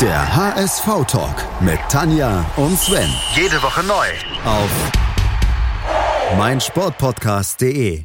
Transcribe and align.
Der 0.00 0.36
HSV-Talk 0.36 1.36
mit 1.60 1.78
Tanja 1.88 2.44
und 2.56 2.76
Sven. 2.78 3.08
Jede 3.36 3.62
Woche 3.62 3.82
neu. 3.84 4.06
Auf 4.44 4.70
meinsportpodcast.de. 6.36 8.02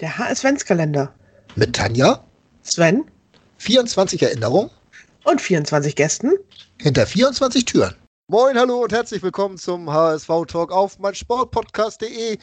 Der 0.00 0.18
HS-Ventskalender. 0.18 1.12
Mit 1.56 1.74
Tanja, 1.74 2.24
Sven 2.62 3.04
24 3.58 4.22
Erinnerungen 4.22 4.70
und 5.24 5.40
24 5.40 5.96
Gästen. 5.96 6.32
hinter 6.80 7.04
24 7.06 7.64
Türen. 7.64 7.96
Moin, 8.28 8.56
hallo 8.56 8.84
und 8.84 8.92
herzlich 8.92 9.24
willkommen 9.24 9.58
zum 9.58 9.92
HSV-Talk 9.92 10.70
auf 10.70 11.00
meinsportpodcast.de. 11.00 12.38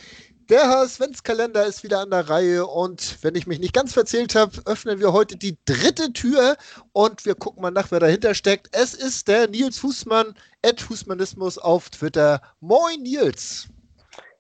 Der 0.50 0.70
HSV-Kalender 0.70 1.66
ist 1.66 1.84
wieder 1.84 2.00
an 2.00 2.09
der 2.09 2.30
Reihe 2.30 2.66
und 2.66 3.18
wenn 3.21 3.36
ich 3.36 3.48
mich 3.48 3.59
nicht 3.59 3.73
ganz 3.73 3.91
verzählt 3.91 4.34
habe, 4.34 4.62
öffnen 4.66 5.02
wir 5.02 5.12
heute 5.12 5.36
die 5.36 5.57
dritte 5.66 6.13
Tür 6.13 6.55
und 6.93 7.25
wir 7.25 7.36
gucken 7.36 7.62
mal 7.62 7.71
nach, 7.71 7.91
wer 7.91 8.00
dahinter 8.00 8.34
steckt. 8.34 8.70
Es 8.71 8.94
ist 8.94 9.27
der 9.27 9.49
Nils 9.49 9.77
Fußmann, 9.80 10.35
at 10.63 10.80
Fußmannismus 10.80 11.57
auf 11.57 11.90
Twitter. 11.90 12.41
Moin, 12.62 13.02
Nils. 13.02 13.68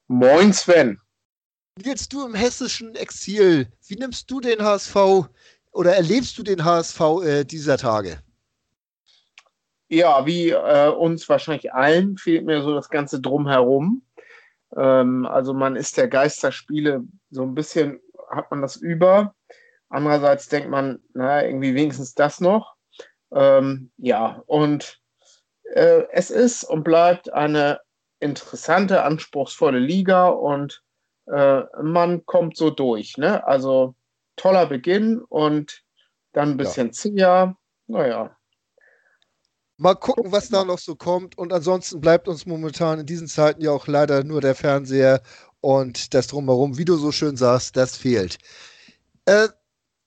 Moin 0.07 0.53
Sven. 0.53 0.97
Nils, 1.77 2.07
du 2.07 2.25
im 2.25 2.35
hessischen 2.35 2.95
Exil, 2.95 3.67
wie 3.87 3.95
nimmst 3.97 4.31
du 4.31 4.39
den 4.39 4.63
HSV 4.63 4.95
oder 5.73 5.93
erlebst 5.93 6.37
du 6.37 6.43
den 6.43 6.63
HSV 6.63 7.01
äh, 7.25 7.43
dieser 7.43 7.77
Tage? 7.77 8.23
Ja, 9.89 10.25
wie 10.25 10.51
äh, 10.51 10.87
uns 10.87 11.27
wahrscheinlich 11.27 11.73
allen 11.73 12.17
fehlt 12.17 12.45
mir 12.45 12.61
so 12.61 12.73
das 12.73 12.89
Ganze 12.89 13.19
drumherum. 13.19 14.03
Ähm, 14.75 15.25
also 15.25 15.53
man 15.53 15.75
ist 15.75 15.97
der 15.97 16.07
Geisterspiele 16.07 17.03
so 17.29 17.43
ein 17.43 17.55
bisschen, 17.55 17.99
hat 18.29 18.51
man 18.51 18.61
das 18.61 18.75
über. 18.75 19.35
Andererseits 19.89 20.49
denkt 20.49 20.69
man, 20.69 20.99
naja, 21.13 21.47
irgendwie 21.47 21.75
wenigstens 21.75 22.13
das 22.13 22.41
noch. 22.41 22.75
Ähm, 23.31 23.91
ja, 23.97 24.41
und 24.45 24.99
äh, 25.73 26.03
es 26.11 26.29
ist 26.29 26.63
und 26.63 26.83
bleibt 26.83 27.31
eine 27.33 27.79
interessante, 28.19 29.03
anspruchsvolle 29.03 29.79
Liga 29.79 30.27
und 30.27 30.83
äh, 31.27 31.61
man 31.81 32.25
kommt 32.25 32.57
so 32.57 32.69
durch. 32.69 33.17
Ne? 33.17 33.45
Also 33.45 33.95
toller 34.35 34.65
Beginn 34.65 35.19
und 35.19 35.83
dann 36.33 36.51
ein 36.51 36.57
bisschen 36.57 36.93
zäher. 36.93 37.55
Naja, 37.87 38.36
Mal 39.79 39.93
gucken, 39.95 40.31
was 40.31 40.49
da 40.49 40.65
noch 40.65 40.79
so 40.79 40.95
kommt. 40.95 41.37
Und 41.37 41.53
ansonsten 41.53 42.01
bleibt 42.01 42.27
uns 42.27 42.45
momentan 42.47 42.99
in 42.99 43.05
diesen 43.05 43.27
Zeiten 43.27 43.61
ja 43.61 43.71
auch 43.71 43.87
leider 43.87 44.23
nur 44.23 44.41
der 44.41 44.55
Fernseher 44.55 45.21
und 45.61 46.13
das 46.15 46.27
Drumherum, 46.27 46.77
wie 46.77 46.85
du 46.85 46.97
so 46.97 47.11
schön 47.11 47.37
sagst, 47.37 47.77
das 47.77 47.95
fehlt. 47.95 48.37
Äh, 49.25 49.49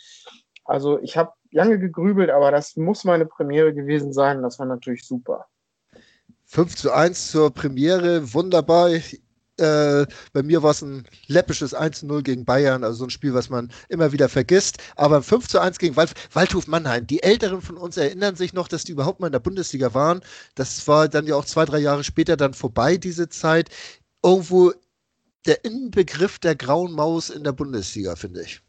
also 0.64 0.98
ich 1.00 1.16
habe 1.16 1.32
lange 1.52 1.78
gegrübelt, 1.78 2.30
aber 2.30 2.50
das 2.50 2.76
muss 2.76 3.04
meine 3.04 3.26
Premiere 3.26 3.72
gewesen 3.72 4.12
sein. 4.12 4.42
Das 4.42 4.58
war 4.58 4.66
natürlich 4.66 5.06
super. 5.06 5.46
5 6.46 6.76
zu 6.76 6.92
1 6.92 7.30
zur 7.30 7.52
Premiere, 7.52 8.34
wunderbar. 8.34 8.90
Äh, 9.58 10.06
bei 10.32 10.42
mir 10.42 10.62
war 10.62 10.72
es 10.72 10.82
ein 10.82 11.04
läppisches 11.28 11.74
1-0 11.74 12.22
gegen 12.22 12.44
Bayern, 12.44 12.84
also 12.84 12.98
so 12.98 13.04
ein 13.04 13.10
Spiel, 13.10 13.32
was 13.32 13.48
man 13.48 13.72
immer 13.88 14.12
wieder 14.12 14.28
vergisst. 14.28 14.78
Aber 14.96 15.22
5 15.22 15.48
zu 15.48 15.60
1 15.60 15.78
gegen 15.78 15.96
Wald 15.96 16.12
Waldhof 16.32 16.66
Mannheim. 16.66 17.06
Die 17.06 17.22
Älteren 17.22 17.62
von 17.62 17.76
uns 17.76 17.96
erinnern 17.96 18.36
sich 18.36 18.52
noch, 18.52 18.68
dass 18.68 18.84
die 18.84 18.92
überhaupt 18.92 19.20
mal 19.20 19.28
in 19.28 19.32
der 19.32 19.40
Bundesliga 19.40 19.94
waren. 19.94 20.20
Das 20.54 20.86
war 20.88 21.08
dann 21.08 21.26
ja 21.26 21.36
auch 21.36 21.44
zwei, 21.44 21.64
drei 21.64 21.78
Jahre 21.78 22.04
später 22.04 22.36
dann 22.36 22.54
vorbei, 22.54 22.96
diese 22.98 23.28
Zeit. 23.28 23.70
Irgendwo 24.22 24.72
der 25.46 25.64
Inbegriff 25.64 26.38
der 26.38 26.56
grauen 26.56 26.92
Maus 26.92 27.30
in 27.30 27.44
der 27.44 27.52
Bundesliga, 27.52 28.16
finde 28.16 28.42
ich. 28.42 28.60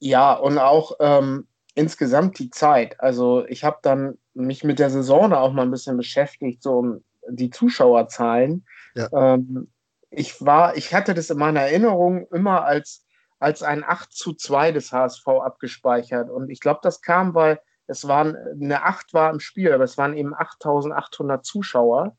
Ja, 0.00 0.34
und 0.34 0.58
auch 0.58 0.96
ähm, 1.00 1.46
insgesamt 1.74 2.38
die 2.38 2.50
Zeit. 2.50 2.98
Also 3.00 3.46
ich 3.46 3.64
habe 3.64 3.78
dann 3.82 4.18
mich 4.34 4.64
mit 4.64 4.78
der 4.78 4.90
Saison 4.90 5.32
auch 5.32 5.52
mal 5.52 5.62
ein 5.62 5.70
bisschen 5.70 5.96
beschäftigt, 5.96 6.62
so 6.62 6.78
um 6.78 7.04
die 7.28 7.50
Zuschauerzahlen. 7.50 8.66
Ähm, 9.12 9.72
ich 10.10 10.44
war, 10.44 10.76
ich 10.76 10.94
hatte 10.94 11.14
das 11.14 11.30
in 11.30 11.38
meiner 11.38 11.62
Erinnerung 11.62 12.26
immer 12.28 12.64
als, 12.64 13.04
als 13.38 13.62
ein 13.62 13.84
8 13.84 14.12
zu 14.12 14.34
2 14.34 14.72
des 14.72 14.92
HSV 14.92 15.26
abgespeichert. 15.26 16.30
Und 16.30 16.50
ich 16.50 16.60
glaube, 16.60 16.80
das 16.82 17.00
kam, 17.00 17.34
weil 17.34 17.60
es 17.86 18.06
waren, 18.08 18.36
eine 18.36 18.84
8 18.84 19.12
war 19.12 19.30
im 19.30 19.40
Spiel, 19.40 19.72
aber 19.72 19.84
es 19.84 19.98
waren 19.98 20.16
eben 20.16 20.34
8800 20.34 21.44
Zuschauer. 21.44 22.16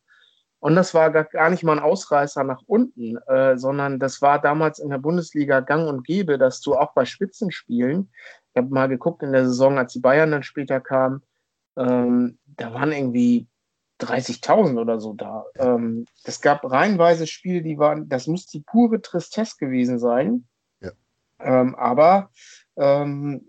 Und 0.59 0.75
das 0.75 0.93
war 0.93 1.11
gar, 1.11 1.25
gar 1.25 1.49
nicht 1.49 1.63
mal 1.63 1.77
ein 1.77 1.83
Ausreißer 1.83 2.43
nach 2.43 2.61
unten, 2.65 3.17
äh, 3.27 3.57
sondern 3.57 3.99
das 3.99 4.21
war 4.21 4.41
damals 4.41 4.79
in 4.79 4.89
der 4.89 4.97
Bundesliga 4.97 5.59
gang 5.59 5.87
und 5.87 6.05
gäbe, 6.05 6.37
dass 6.37 6.61
du 6.61 6.75
auch 6.75 6.93
bei 6.93 7.05
Spitzenspielen, 7.05 8.11
ich 8.51 8.57
habe 8.57 8.73
mal 8.73 8.87
geguckt 8.87 9.21
in 9.21 9.31
der 9.31 9.45
Saison, 9.45 9.77
als 9.77 9.93
die 9.93 9.99
Bayern 9.99 10.31
dann 10.31 10.43
später 10.43 10.79
kamen, 10.79 11.21
ähm, 11.77 12.39
da 12.45 12.73
waren 12.73 12.91
irgendwie 12.91 13.47
30.000 14.01 14.79
oder 14.79 14.99
so 14.99 15.13
da. 15.13 15.45
Ähm, 15.57 16.05
es 16.23 16.41
gab 16.41 16.69
reihenweise 16.69 17.27
Spiele, 17.27 17.61
die 17.61 17.77
waren, 17.77 18.09
das 18.09 18.27
muss 18.27 18.45
die 18.45 18.59
pure 18.61 19.01
Tristesse 19.01 19.55
gewesen 19.57 19.99
sein. 19.99 20.47
Ja. 20.81 20.91
Ähm, 21.39 21.75
aber 21.75 22.29
ähm, 22.75 23.45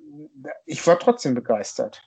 ich 0.64 0.87
war 0.87 0.98
trotzdem 0.98 1.34
begeistert. 1.34 2.02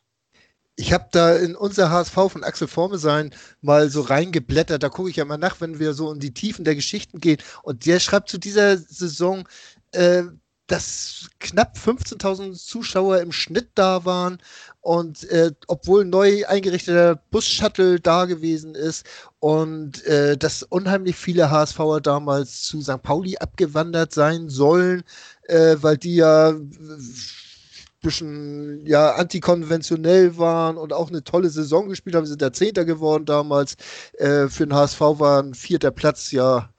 Ich 0.75 0.93
habe 0.93 1.09
da 1.11 1.35
in 1.35 1.57
unser 1.57 1.89
HSV 1.89 2.13
von 2.13 2.43
Axel 2.45 2.69
Formesein 2.69 3.35
mal 3.59 3.89
so 3.89 3.99
reingeblättert. 3.99 4.81
Da 4.81 4.87
gucke 4.87 5.09
ich 5.09 5.17
ja 5.17 5.25
mal 5.25 5.37
nach, 5.37 5.59
wenn 5.59 5.77
wir 5.77 5.93
so 5.93 6.09
in 6.09 6.19
die 6.19 6.33
Tiefen 6.33 6.63
der 6.63 6.75
Geschichten 6.75 7.19
gehen. 7.19 7.41
Und 7.63 7.85
der 7.85 7.99
schreibt 7.99 8.29
zu 8.29 8.37
dieser 8.37 8.77
Saison, 8.77 9.45
äh, 9.91 10.23
dass 10.71 11.29
knapp 11.39 11.75
15.000 11.75 12.53
Zuschauer 12.53 13.19
im 13.19 13.31
Schnitt 13.31 13.69
da 13.75 14.05
waren 14.05 14.37
und 14.81 15.29
äh, 15.29 15.51
obwohl 15.67 16.05
neu 16.05 16.45
eingerichteter 16.47 17.21
Bus-Shuttle 17.31 17.99
da 17.99 18.25
gewesen 18.25 18.75
ist 18.75 19.05
und 19.39 20.05
äh, 20.05 20.37
dass 20.37 20.63
unheimlich 20.63 21.15
viele 21.15 21.51
HSVer 21.51 22.01
damals 22.01 22.61
zu 22.61 22.81
St. 22.81 23.01
Pauli 23.01 23.37
abgewandert 23.37 24.13
sein 24.13 24.49
sollen, 24.49 25.03
äh, 25.43 25.75
weil 25.81 25.97
die 25.97 26.15
ja 26.15 26.53
bisschen 28.01 28.85
ja, 28.85 29.15
antikonventionell 29.15 30.37
waren 30.37 30.77
und 30.77 30.93
auch 30.93 31.09
eine 31.09 31.23
tolle 31.23 31.49
Saison 31.49 31.89
gespielt 31.89 32.15
haben. 32.15 32.25
Sind 32.25 32.41
der 32.41 32.53
Zehnter 32.53 32.85
geworden 32.85 33.25
damals. 33.25 33.75
Äh, 34.13 34.47
für 34.47 34.65
den 34.65 34.73
HSV 34.73 35.01
war 35.01 35.43
ein 35.43 35.53
vierter 35.53 35.91
Platz 35.91 36.31
ja 36.31 36.69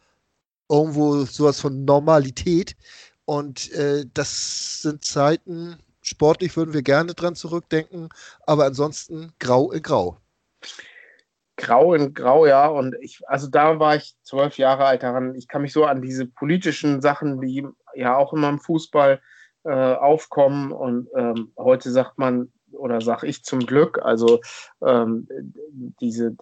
irgendwo 0.70 1.24
sowas 1.24 1.60
von 1.60 1.84
Normalität. 1.84 2.76
Und 3.24 3.70
äh, 3.72 4.06
das 4.12 4.82
sind 4.82 5.04
Zeiten, 5.04 5.78
sportlich 6.02 6.56
würden 6.56 6.74
wir 6.74 6.82
gerne 6.82 7.14
dran 7.14 7.34
zurückdenken, 7.34 8.08
aber 8.46 8.64
ansonsten 8.64 9.32
grau 9.38 9.70
in 9.70 9.82
grau. 9.82 10.16
Grau 11.56 11.94
in 11.94 12.14
Grau, 12.14 12.46
ja. 12.46 12.66
Und 12.66 12.96
ich, 13.00 13.20
also 13.26 13.48
da 13.48 13.78
war 13.78 13.96
ich 13.96 14.14
zwölf 14.22 14.56
Jahre 14.56 14.86
alt 14.86 15.02
daran. 15.02 15.34
Ich 15.34 15.46
kann 15.46 15.62
mich 15.62 15.72
so 15.72 15.84
an 15.84 16.00
diese 16.00 16.26
politischen 16.26 17.02
Sachen, 17.02 17.40
die 17.40 17.66
ja 17.94 18.16
auch 18.16 18.32
immer 18.32 18.48
im 18.48 18.58
Fußball 18.58 19.20
äh, 19.64 19.70
aufkommen. 19.70 20.72
Und 20.72 21.08
ähm, 21.14 21.52
heute 21.58 21.90
sagt 21.90 22.18
man, 22.18 22.50
oder 22.72 23.00
sage 23.00 23.26
ich 23.26 23.44
zum 23.44 23.60
Glück, 23.66 24.00
also 24.02 24.40
ähm, 24.82 25.28
diese, 26.00 26.34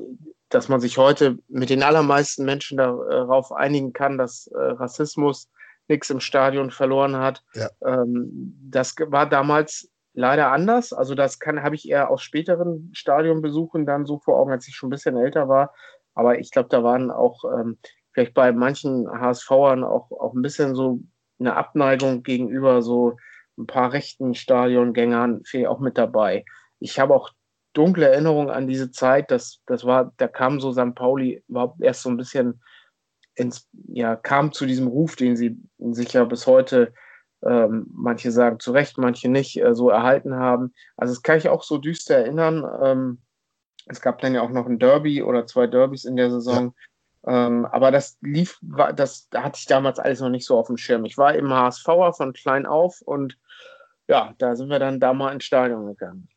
dass 0.50 0.69
man 0.69 0.80
sich 0.80 0.98
heute 0.98 1.38
mit 1.48 1.70
den 1.70 1.82
allermeisten 1.82 2.44
Menschen 2.44 2.78
darauf 2.78 3.50
einigen 3.50 3.92
kann, 3.92 4.19
dass 4.19 4.46
äh, 4.48 4.58
Rassismus 4.58 5.48
nichts 5.88 6.11
im 6.11 6.20
Stadion 6.20 6.70
verloren 6.70 7.17
hat. 7.17 7.43
Ja. 7.55 7.69
Ähm, 7.85 8.55
das 8.70 8.94
war 8.99 9.29
damals 9.29 9.90
leider 10.14 10.52
anders. 10.52 10.93
Also 10.93 11.14
das 11.14 11.38
kann 11.38 11.62
habe 11.62 11.75
ich 11.75 11.88
eher 11.88 12.11
aus 12.11 12.23
späteren 12.23 12.90
Stadionbesuchen 12.93 13.87
dann 13.87 14.06
so 14.06 14.19
vor 14.19 14.38
Augen, 14.38 14.52
als 14.52 14.69
ich 14.69 14.75
schon 14.75 14.88
ein 14.88 14.90
bisschen 14.90 15.17
älter 15.17 15.49
war. 15.49 15.75
Aber 16.14 16.38
ich 16.38 16.50
glaube, 16.50 16.69
da 16.69 16.82
waren 16.82 17.11
auch 17.11 17.44
ähm, 17.44 17.79
vielleicht 18.12 18.35
bei 18.35 18.52
manchen 18.52 19.08
HSVern 19.08 19.85
auch, 19.85 20.11
auch 20.11 20.35
ein 20.35 20.43
bisschen 20.43 20.75
so 20.75 21.00
eine 21.38 21.55
Abneigung 21.55 22.23
gegenüber 22.23 22.82
so 22.82 23.17
ein 23.56 23.67
paar 23.67 23.93
rechten 23.93 24.35
Stadiongängern 24.35 25.43
auch 25.67 25.79
mit 25.81 25.99
dabei. 25.99 26.44
Ich 26.81 26.99
habe 26.99 27.14
auch 27.14 27.31
dunkle 27.73 28.08
Erinnerungen 28.08 28.50
an 28.50 28.67
diese 28.67 28.90
Zeit. 28.90 29.31
Das, 29.31 29.61
das 29.67 29.85
war, 29.85 30.12
da 30.17 30.26
kam 30.26 30.61
so 30.61 30.73
St. 30.73 30.94
Pauli 30.94 31.43
überhaupt 31.49 31.81
erst 31.81 32.02
so 32.02 32.08
ein 32.08 32.17
bisschen 32.17 32.61
ins, 33.38 33.69
ja, 33.87 34.17
kam 34.17 34.52
zu 34.52 34.67
diesem 34.67 34.88
Ruf, 34.88 35.17
den 35.17 35.37
sie 35.37 35.56
sich 35.79 36.12
ja 36.12 36.25
bis 36.25 36.46
heute, 36.46 36.93
ähm, 37.43 37.87
manche 37.93 38.32
sagen 38.32 38.58
zu 38.58 38.73
Recht, 38.73 38.99
manche 38.99 39.29
nicht, 39.29 39.61
äh, 39.61 39.75
so 39.75 39.90
erhalten 39.90 40.35
haben. 40.35 40.75
Also 40.96 41.14
das 41.14 41.23
kann 41.23 41.38
ich 41.38 41.49
auch 41.49 41.62
so 41.62 41.79
düster 41.79 42.17
erinnern. 42.17 42.64
Ähm, 42.82 43.19
es 43.87 44.00
gab 44.00 44.20
dann 44.20 44.35
ja 44.35 44.43
auch 44.43 44.50
noch 44.50 44.67
ein 44.67 44.79
Derby 44.79 45.23
oder 45.23 45.46
zwei 45.46 45.67
Derbys 45.67 46.05
in 46.05 46.17
der 46.17 46.31
Saison. 46.31 46.75
Ja. 47.26 47.46
Ähm, 47.46 47.67
aber 47.67 47.90
das 47.90 48.17
lief, 48.20 48.58
das 48.94 49.29
da 49.29 49.44
hatte 49.44 49.58
ich 49.58 49.67
damals 49.67 49.99
alles 49.99 50.20
noch 50.20 50.31
nicht 50.31 50.46
so 50.46 50.58
auf 50.58 50.67
dem 50.67 50.76
Schirm. 50.76 51.05
Ich 51.05 51.19
war 51.19 51.35
eben 51.35 51.52
HSVer 51.52 52.12
von 52.12 52.32
klein 52.32 52.67
auf 52.67 53.00
und 53.02 53.38
ja, 54.08 54.35
da 54.38 54.56
sind 54.56 54.69
wir 54.69 54.79
dann 54.79 55.00
da 55.00 55.12
mal 55.12 55.32
ins 55.32 55.44
Stadion 55.44 55.87
gegangen. 55.87 56.29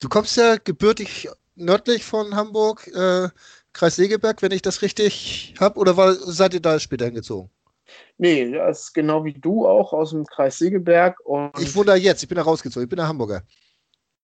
Du 0.00 0.08
kommst 0.08 0.36
ja 0.36 0.56
gebürtig 0.56 1.28
nördlich 1.54 2.04
von 2.04 2.34
Hamburg, 2.34 2.86
äh, 2.88 3.28
Kreis 3.72 3.96
Segeberg, 3.96 4.42
wenn 4.42 4.52
ich 4.52 4.62
das 4.62 4.82
richtig 4.82 5.54
habe, 5.60 5.78
oder 5.78 5.96
war, 5.96 6.14
seid 6.14 6.54
ihr 6.54 6.60
da 6.60 6.78
später 6.78 7.06
hingezogen? 7.06 7.50
Nee, 8.18 8.52
das 8.52 8.82
ist 8.82 8.92
genau 8.94 9.24
wie 9.24 9.32
du 9.32 9.66
auch 9.66 9.92
aus 9.92 10.10
dem 10.10 10.24
Kreis 10.26 10.58
Segeberg. 10.58 11.18
Ich 11.58 11.74
wohne 11.74 11.86
da 11.86 11.94
jetzt, 11.96 12.22
ich 12.22 12.28
bin 12.28 12.36
da 12.36 12.42
rausgezogen, 12.42 12.84
ich 12.84 12.90
bin 12.90 12.98
der 12.98 13.08
Hamburger. 13.08 13.42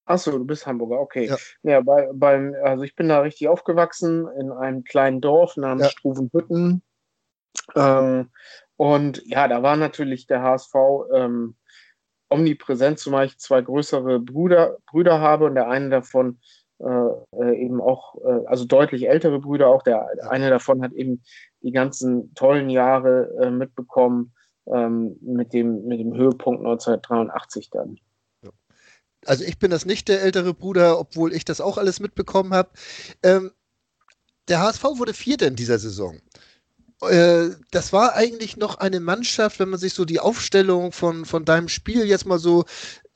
Achso, 0.05 0.31
du 0.31 0.45
bist 0.45 0.65
Hamburger, 0.65 0.99
okay. 0.99 1.25
Ja, 1.25 1.37
ja 1.63 1.81
bei, 1.81 2.09
bei, 2.13 2.53
also 2.63 2.83
ich 2.83 2.95
bin 2.95 3.09
da 3.09 3.19
richtig 3.19 3.49
aufgewachsen 3.49 4.27
in 4.39 4.51
einem 4.51 4.83
kleinen 4.83 5.19
Dorf 5.19 5.57
namens 5.57 5.85
ja. 5.85 5.89
Struvenhütten. 5.91 6.81
Ähm, 7.75 8.29
und 8.77 9.21
ja, 9.25 9.47
da 9.47 9.63
war 9.63 9.75
natürlich 9.75 10.27
der 10.27 10.41
HSV 10.41 10.75
ähm, 11.13 11.55
omnipräsent, 12.29 12.99
zumal 12.99 13.25
ich 13.25 13.37
zwei 13.37 13.61
größere 13.61 14.19
Brüder, 14.19 14.77
Brüder 14.85 15.19
habe 15.19 15.45
und 15.45 15.55
der 15.55 15.67
eine 15.67 15.89
davon 15.89 16.39
äh, 16.79 17.41
äh, 17.41 17.65
eben 17.65 17.81
auch, 17.81 18.15
äh, 18.23 18.45
also 18.45 18.65
deutlich 18.65 19.07
ältere 19.07 19.39
Brüder 19.39 19.67
auch. 19.67 19.83
Der 19.83 20.07
eine 20.29 20.49
davon 20.49 20.83
hat 20.83 20.93
eben 20.93 21.23
die 21.61 21.71
ganzen 21.71 22.33
tollen 22.35 22.69
Jahre 22.69 23.35
äh, 23.41 23.49
mitbekommen 23.49 24.33
ähm, 24.67 25.17
mit, 25.21 25.53
dem, 25.53 25.85
mit 25.85 25.99
dem 25.99 26.13
Höhepunkt 26.13 26.61
1983 26.61 27.69
dann. 27.71 27.97
Also 29.25 29.43
ich 29.43 29.57
bin 29.59 29.71
das 29.71 29.85
nicht 29.85 30.07
der 30.07 30.21
ältere 30.21 30.53
Bruder, 30.53 30.99
obwohl 30.99 31.33
ich 31.33 31.45
das 31.45 31.61
auch 31.61 31.77
alles 31.77 31.99
mitbekommen 31.99 32.53
habe. 32.53 32.69
Ähm, 33.23 33.51
der 34.47 34.61
HSV 34.61 34.83
wurde 34.83 35.13
Vierter 35.13 35.47
in 35.47 35.55
dieser 35.55 35.79
Saison. 35.79 36.21
Äh, 37.01 37.49
das 37.71 37.91
war 37.91 38.13
eigentlich 38.13 38.57
noch 38.57 38.77
eine 38.77 38.99
Mannschaft, 38.99 39.59
wenn 39.59 39.69
man 39.69 39.79
sich 39.79 39.93
so 39.93 40.05
die 40.05 40.19
Aufstellung 40.19 40.91
von, 40.91 41.25
von 41.25 41.45
deinem 41.45 41.67
Spiel 41.67 42.05
jetzt 42.05 42.25
mal 42.25 42.39
so 42.39 42.65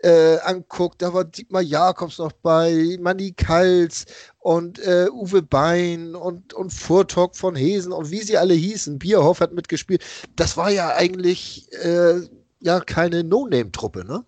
äh, 0.03 0.37
anguckt, 0.43 1.01
da 1.01 1.13
war 1.13 1.23
Dietmar 1.23 1.61
Jakobs 1.61 2.17
noch 2.17 2.31
bei, 2.31 2.97
Manny 2.99 3.31
Kals 3.31 4.05
und 4.39 4.79
äh, 4.79 5.07
Uwe 5.11 5.41
Bein 5.41 6.15
und, 6.15 6.53
und 6.53 6.71
Furtok 6.71 7.35
von 7.35 7.55
Hesen 7.55 7.91
und 7.91 8.11
wie 8.11 8.21
sie 8.21 8.37
alle 8.37 8.53
hießen, 8.53 8.99
Bierhoff 8.99 9.39
hat 9.39 9.53
mitgespielt. 9.53 10.03
Das 10.35 10.57
war 10.57 10.69
ja 10.69 10.95
eigentlich 10.95 11.71
äh, 11.83 12.21
ja 12.59 12.79
keine 12.79 13.23
No-Name-Truppe, 13.23 14.05
ne? 14.05 14.23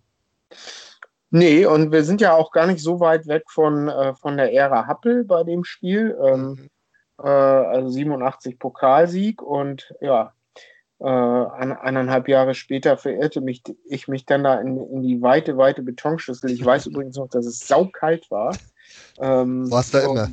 Nee, 1.31 1.65
und 1.65 1.91
wir 1.91 2.03
sind 2.03 2.21
ja 2.21 2.33
auch 2.33 2.51
gar 2.51 2.67
nicht 2.67 2.83
so 2.83 2.99
weit 2.99 3.25
weg 3.25 3.45
von, 3.47 3.87
äh, 3.87 4.13
von 4.13 4.37
der 4.37 4.53
Ära 4.53 4.85
Happel 4.85 5.23
bei 5.23 5.43
dem 5.43 5.63
Spiel. 5.63 6.15
Ähm, 6.23 6.41
mhm 6.41 6.69
äh, 7.19 7.27
also 7.27 7.89
87 7.89 8.59
Pokalsieg 8.59 9.41
und 9.41 9.93
ja, 10.01 10.33
äh, 11.03 11.05
eineinhalb 11.05 12.29
Jahre 12.29 12.55
später 12.55 12.95
verirrte 12.95 13.41
mich, 13.41 13.61
ich 13.83 14.07
mich 14.07 14.25
dann 14.25 14.45
da 14.45 14.61
in, 14.61 14.77
in 14.77 15.01
die 15.01 15.21
weite, 15.21 15.57
weite 15.57 15.81
Betonschüssel. 15.81 16.49
Ich 16.51 16.63
weiß 16.63 16.85
übrigens 16.87 17.17
noch, 17.17 17.29
dass 17.29 17.45
es 17.45 17.67
saukalt 17.67 18.31
war. 18.31 18.55
Ähm, 19.19 19.69
War's 19.69 19.91
da 19.91 19.99
immer? 19.99 20.29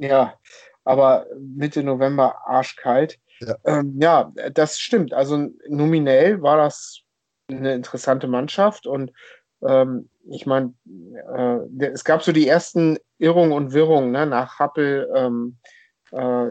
Ja, 0.00 0.34
aber 0.82 1.26
Mitte 1.38 1.84
November 1.84 2.36
arschkalt. 2.46 3.20
Ja. 3.38 3.56
Ähm, 3.64 3.96
ja, 4.00 4.32
das 4.52 4.80
stimmt. 4.80 5.14
Also 5.14 5.50
nominell 5.68 6.42
war 6.42 6.56
das 6.56 7.02
eine 7.48 7.74
interessante 7.74 8.26
Mannschaft 8.26 8.88
und 8.88 9.12
ähm, 9.64 10.08
ich 10.28 10.46
meine, 10.46 10.74
äh, 11.36 11.84
es 11.86 12.02
gab 12.02 12.24
so 12.24 12.32
die 12.32 12.48
ersten 12.48 12.98
Irrungen 13.18 13.52
und 13.52 13.72
Wirrungen 13.72 14.10
ne, 14.10 14.26
nach 14.26 14.58
Happel. 14.58 15.08
Ähm, 15.14 15.58
äh, 16.12 16.50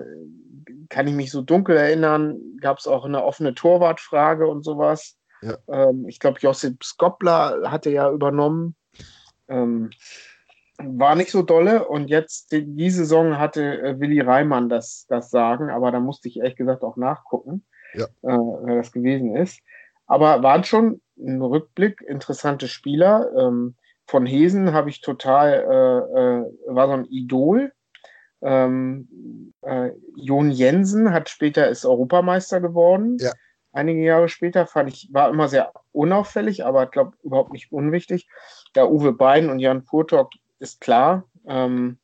kann 0.89 1.07
ich 1.07 1.13
mich 1.13 1.31
so 1.31 1.41
dunkel 1.41 1.77
erinnern, 1.77 2.37
gab 2.59 2.77
es 2.77 2.87
auch 2.87 3.05
eine 3.05 3.23
offene 3.23 3.53
Torwartfrage 3.53 4.47
und 4.47 4.63
sowas. 4.63 5.17
Ja. 5.41 5.57
Ähm, 5.67 6.05
ich 6.07 6.19
glaube, 6.19 6.39
Josip 6.39 6.83
Skopla 6.83 7.71
hatte 7.71 7.89
ja 7.89 8.11
übernommen. 8.11 8.75
Ähm, 9.47 9.89
war 10.83 11.15
nicht 11.15 11.31
so 11.31 11.43
dolle 11.43 11.87
und 11.87 12.09
jetzt 12.09 12.51
die, 12.51 12.65
die 12.65 12.89
Saison 12.89 13.37
hatte 13.37 13.81
äh, 13.81 13.99
Willi 13.99 14.19
Reimann 14.19 14.69
das, 14.69 15.05
das 15.07 15.29
Sagen, 15.29 15.69
aber 15.69 15.91
da 15.91 15.99
musste 15.99 16.27
ich 16.27 16.37
ehrlich 16.37 16.55
gesagt 16.55 16.83
auch 16.83 16.97
nachgucken, 16.97 17.63
ja. 17.93 18.05
äh, 18.05 18.37
wer 18.63 18.77
das 18.77 18.91
gewesen 18.91 19.35
ist. 19.35 19.59
Aber 20.07 20.43
waren 20.43 20.63
schon 20.63 21.01
im 21.15 21.41
Rückblick 21.41 22.01
interessante 22.01 22.67
Spieler. 22.67 23.31
Ähm, 23.37 23.75
von 24.07 24.25
Hesen 24.25 24.73
habe 24.73 24.89
ich 24.89 25.01
total, 25.01 25.53
äh, 25.53 26.19
äh, 26.19 26.75
war 26.75 26.87
so 26.87 26.93
ein 26.93 27.05
Idol. 27.05 27.71
Ähm, 28.41 29.53
äh, 29.61 29.91
Jon 30.15 30.51
Jensen 30.51 31.13
hat 31.13 31.29
später 31.29 31.69
ist 31.69 31.85
Europameister 31.85 32.61
geworden. 32.61 33.17
Ja. 33.19 33.31
Einige 33.73 34.01
Jahre 34.01 34.27
später 34.27 34.67
fand 34.67 34.89
ich, 34.89 35.09
war 35.11 35.29
immer 35.29 35.47
sehr 35.47 35.71
unauffällig, 35.91 36.65
aber 36.65 36.83
ich 36.85 36.91
glaube 36.91 37.15
überhaupt 37.23 37.53
nicht 37.53 37.71
unwichtig. 37.71 38.27
Ja, 38.75 38.85
Uwe 38.85 39.13
Bein 39.13 39.49
und 39.49 39.59
Jan 39.59 39.83
Furtok 39.83 40.31
ist 40.59 40.81
klar. 40.81 41.25
Ähm, 41.47 41.97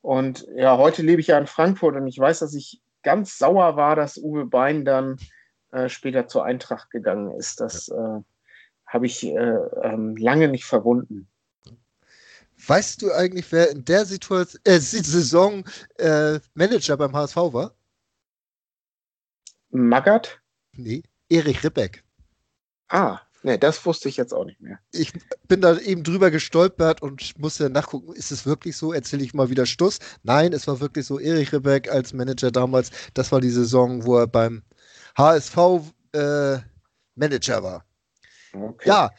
und 0.00 0.46
ja, 0.56 0.76
heute 0.76 1.02
lebe 1.02 1.20
ich 1.20 1.28
ja 1.28 1.38
in 1.38 1.46
Frankfurt 1.46 1.96
und 1.96 2.06
ich 2.06 2.18
weiß, 2.18 2.40
dass 2.40 2.54
ich 2.54 2.82
ganz 3.02 3.38
sauer 3.38 3.76
war, 3.76 3.96
dass 3.96 4.18
Uwe 4.18 4.44
Bein 4.44 4.84
dann 4.84 5.18
äh, 5.70 5.88
später 5.88 6.26
zur 6.26 6.44
Eintracht 6.44 6.90
gegangen 6.90 7.30
ist. 7.36 7.60
Das 7.60 7.88
äh, 7.88 8.20
habe 8.86 9.06
ich 9.06 9.24
äh, 9.24 9.56
ähm, 9.82 10.16
lange 10.16 10.48
nicht 10.48 10.64
verwunden. 10.64 11.28
Weißt 12.66 13.02
du 13.02 13.12
eigentlich, 13.12 13.50
wer 13.52 13.70
in 13.70 13.84
der 13.84 14.04
Situation, 14.04 14.60
äh, 14.64 14.78
Saison 14.80 15.64
äh, 15.98 16.40
Manager 16.54 16.96
beim 16.96 17.14
HSV 17.14 17.36
war? 17.36 17.74
Magath? 19.70 20.40
Nee, 20.72 21.02
Erich 21.28 21.62
Ribbeck. 21.64 22.04
Ah, 22.88 23.20
nee, 23.42 23.58
das 23.58 23.84
wusste 23.84 24.08
ich 24.08 24.16
jetzt 24.16 24.32
auch 24.32 24.44
nicht 24.44 24.60
mehr. 24.60 24.78
Ich 24.92 25.12
bin 25.48 25.60
da 25.60 25.76
eben 25.78 26.04
drüber 26.04 26.30
gestolpert 26.30 27.02
und 27.02 27.38
musste 27.38 27.70
nachgucken, 27.70 28.12
ist 28.12 28.30
es 28.30 28.46
wirklich 28.46 28.76
so? 28.76 28.92
Erzähle 28.92 29.24
ich 29.24 29.34
mal 29.34 29.50
wieder 29.50 29.66
Stuss? 29.66 29.98
Nein, 30.22 30.52
es 30.52 30.66
war 30.66 30.80
wirklich 30.80 31.06
so. 31.06 31.18
Erich 31.18 31.52
Ribbeck 31.52 31.90
als 31.90 32.12
Manager 32.12 32.50
damals, 32.50 32.90
das 33.14 33.32
war 33.32 33.40
die 33.40 33.50
Saison, 33.50 34.04
wo 34.04 34.18
er 34.18 34.26
beim 34.26 34.62
HSV 35.16 35.56
äh, 36.12 36.58
Manager 37.16 37.62
war. 37.62 37.84
Okay. 38.52 38.88
Ja, 38.88 39.10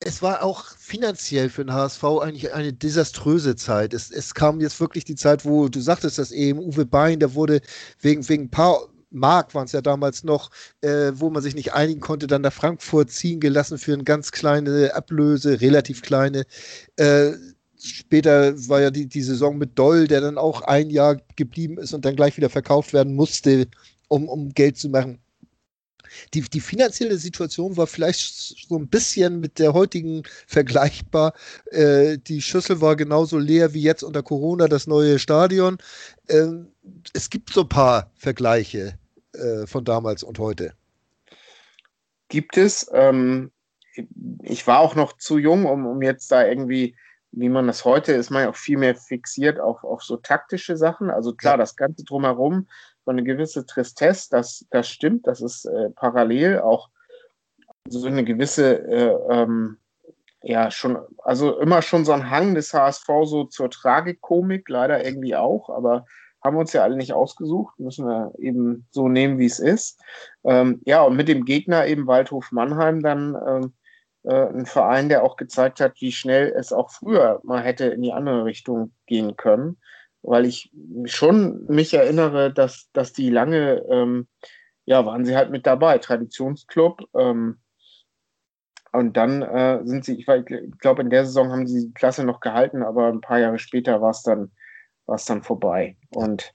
es 0.00 0.22
war 0.22 0.42
auch 0.42 0.64
finanziell 0.76 1.48
für 1.48 1.64
den 1.64 1.72
HSV 1.72 2.04
eigentlich 2.04 2.52
eine 2.52 2.72
desaströse 2.72 3.56
Zeit. 3.56 3.94
Es, 3.94 4.10
es 4.10 4.34
kam 4.34 4.60
jetzt 4.60 4.80
wirklich 4.80 5.04
die 5.04 5.14
Zeit, 5.14 5.44
wo 5.44 5.68
du 5.68 5.80
sagtest, 5.80 6.18
dass 6.18 6.32
eben 6.32 6.58
Uwe 6.58 6.84
Bein, 6.84 7.18
der 7.18 7.34
wurde 7.34 7.60
wegen, 8.00 8.28
wegen 8.28 8.44
ein 8.44 8.50
paar 8.50 8.88
Mark 9.10 9.54
waren 9.54 9.64
es 9.64 9.72
ja 9.72 9.80
damals 9.80 10.24
noch, 10.24 10.50
äh, 10.82 11.12
wo 11.14 11.30
man 11.30 11.42
sich 11.42 11.54
nicht 11.54 11.72
einigen 11.72 12.00
konnte, 12.00 12.26
dann 12.26 12.42
nach 12.42 12.52
Frankfurt 12.52 13.10
ziehen 13.10 13.40
gelassen 13.40 13.78
für 13.78 13.94
eine 13.94 14.04
ganz 14.04 14.32
kleine 14.32 14.94
Ablöse, 14.94 15.60
relativ 15.60 16.02
kleine. 16.02 16.44
Äh, 16.96 17.32
später 17.78 18.54
war 18.68 18.82
ja 18.82 18.90
die, 18.90 19.06
die 19.06 19.22
Saison 19.22 19.56
mit 19.56 19.78
Doll, 19.78 20.08
der 20.08 20.20
dann 20.20 20.36
auch 20.38 20.60
ein 20.62 20.90
Jahr 20.90 21.16
geblieben 21.36 21.78
ist 21.78 21.94
und 21.94 22.04
dann 22.04 22.16
gleich 22.16 22.36
wieder 22.36 22.50
verkauft 22.50 22.92
werden 22.92 23.14
musste, 23.14 23.68
um, 24.08 24.28
um 24.28 24.50
Geld 24.50 24.76
zu 24.76 24.88
machen 24.90 25.20
die, 26.34 26.42
die 26.42 26.60
finanzielle 26.60 27.16
Situation 27.16 27.76
war 27.76 27.86
vielleicht 27.86 28.68
so 28.68 28.76
ein 28.76 28.88
bisschen 28.88 29.40
mit 29.40 29.58
der 29.58 29.72
heutigen 29.72 30.22
vergleichbar. 30.46 31.34
Äh, 31.70 32.18
die 32.18 32.42
Schüssel 32.42 32.80
war 32.80 32.96
genauso 32.96 33.38
leer 33.38 33.74
wie 33.74 33.82
jetzt 33.82 34.02
unter 34.02 34.22
Corona 34.22 34.68
das 34.68 34.86
neue 34.86 35.18
Stadion. 35.18 35.78
Ähm, 36.28 36.68
es 37.12 37.30
gibt 37.30 37.52
so 37.52 37.62
ein 37.62 37.68
paar 37.68 38.10
Vergleiche 38.16 38.98
äh, 39.32 39.66
von 39.66 39.84
damals 39.84 40.22
und 40.22 40.38
heute. 40.38 40.72
Gibt 42.28 42.56
es. 42.56 42.88
Ähm, 42.92 43.52
ich 44.42 44.66
war 44.66 44.80
auch 44.80 44.94
noch 44.94 45.16
zu 45.16 45.38
jung, 45.38 45.64
um, 45.64 45.86
um 45.86 46.02
jetzt 46.02 46.30
da 46.30 46.46
irgendwie 46.46 46.94
wie 47.36 47.50
man 47.50 47.66
das 47.66 47.84
heute 47.84 48.12
ist, 48.12 48.30
man 48.30 48.44
ja 48.44 48.50
auch 48.50 48.56
viel 48.56 48.78
mehr 48.78 48.94
fixiert 48.94 49.60
auf, 49.60 49.84
auf 49.84 50.02
so 50.02 50.16
taktische 50.16 50.76
Sachen. 50.76 51.10
Also 51.10 51.34
klar, 51.34 51.58
das 51.58 51.76
Ganze 51.76 52.02
drumherum 52.02 52.66
so 53.06 53.12
eine 53.12 53.22
gewisse 53.22 53.64
Tristesse, 53.64 54.28
das, 54.32 54.66
das 54.70 54.88
stimmt, 54.88 55.28
das 55.28 55.40
ist 55.40 55.64
äh, 55.64 55.90
parallel 55.90 56.58
auch 56.58 56.90
so 57.88 58.04
eine 58.08 58.24
gewisse, 58.24 58.84
äh, 58.88 59.16
ähm, 59.30 59.78
ja, 60.42 60.72
schon, 60.72 60.98
also 61.22 61.58
immer 61.60 61.82
schon 61.82 62.04
so 62.04 62.10
ein 62.12 62.30
Hang 62.30 62.56
des 62.56 62.74
HSV 62.74 63.06
so 63.24 63.44
zur 63.44 63.70
Tragikomik, 63.70 64.68
leider 64.68 65.04
irgendwie 65.04 65.36
auch, 65.36 65.70
aber 65.70 66.04
haben 66.42 66.56
wir 66.56 66.60
uns 66.60 66.72
ja 66.72 66.82
alle 66.82 66.96
nicht 66.96 67.12
ausgesucht, 67.12 67.78
müssen 67.78 68.06
wir 68.06 68.32
eben 68.38 68.86
so 68.90 69.08
nehmen, 69.08 69.38
wie 69.38 69.46
es 69.46 69.60
ist. 69.60 70.00
Ähm, 70.44 70.82
ja, 70.84 71.02
und 71.02 71.16
mit 71.16 71.28
dem 71.28 71.44
Gegner 71.44 71.86
eben 71.86 72.08
Waldhof 72.08 72.50
Mannheim 72.50 73.02
dann 73.02 73.36
ähm, 73.46 73.72
äh, 74.24 74.48
ein 74.48 74.66
Verein, 74.66 75.08
der 75.08 75.22
auch 75.22 75.36
gezeigt 75.36 75.80
hat, 75.80 76.00
wie 76.00 76.12
schnell 76.12 76.52
es 76.56 76.72
auch 76.72 76.90
früher 76.90 77.40
mal 77.44 77.62
hätte 77.62 77.86
in 77.86 78.02
die 78.02 78.12
andere 78.12 78.44
Richtung 78.44 78.92
gehen 79.06 79.36
können 79.36 79.78
weil 80.26 80.44
ich 80.44 80.70
schon 81.04 81.64
mich 81.68 81.94
erinnere, 81.94 82.52
dass, 82.52 82.90
dass 82.92 83.12
die 83.12 83.30
lange, 83.30 83.84
ähm, 83.88 84.26
ja, 84.84 85.06
waren 85.06 85.24
sie 85.24 85.36
halt 85.36 85.50
mit 85.50 85.66
dabei, 85.66 85.98
Traditionsclub. 85.98 87.02
Ähm, 87.14 87.58
und 88.92 89.16
dann 89.16 89.42
äh, 89.42 89.80
sind 89.84 90.04
sie, 90.04 90.18
ich, 90.18 90.28
ich 90.28 90.78
glaube, 90.78 91.02
in 91.02 91.10
der 91.10 91.24
Saison 91.24 91.52
haben 91.52 91.66
sie 91.66 91.86
die 91.86 91.94
Klasse 91.94 92.24
noch 92.24 92.40
gehalten, 92.40 92.82
aber 92.82 93.08
ein 93.08 93.20
paar 93.20 93.38
Jahre 93.38 93.58
später 93.58 94.00
war 94.00 94.10
es 94.10 94.22
dann, 94.22 94.50
dann 95.06 95.42
vorbei. 95.42 95.96
Und 96.10 96.54